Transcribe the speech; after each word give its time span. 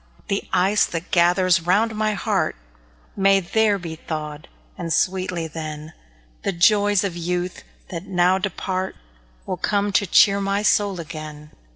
The 0.29 0.49
ice 0.51 0.87
that 0.87 1.11
gathers 1.11 1.61
round 1.61 1.93
my 1.93 2.13
heart 2.15 2.55
May 3.15 3.39
there 3.39 3.77
be 3.77 3.95
thawed; 3.97 4.47
and 4.75 4.91
sweetly, 4.91 5.45
then, 5.45 5.93
The 6.41 6.51
joys 6.51 7.03
of 7.03 7.15
youth, 7.15 7.63
that 7.89 8.07
now 8.07 8.39
depart, 8.39 8.95
Will 9.45 9.57
come 9.57 9.91
to 9.91 10.07
cheer 10.07 10.41
my 10.41 10.63
soul 10.63 10.99
again. 10.99 11.51